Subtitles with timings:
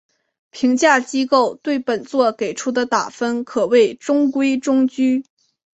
[0.49, 5.23] 评价机构对本作给出的打分可谓中规中矩。